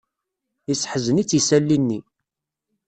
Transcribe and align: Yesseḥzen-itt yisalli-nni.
Yesseḥzen-itt 0.67 1.35
yisalli-nni. 1.37 1.99